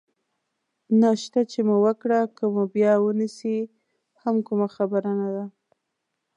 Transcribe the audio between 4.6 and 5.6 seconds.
خبره نه ده.